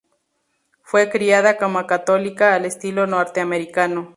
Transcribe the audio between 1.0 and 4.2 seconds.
criada como católica, al estilo norteamericano.